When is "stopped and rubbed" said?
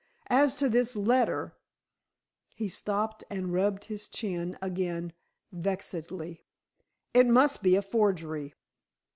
2.69-3.83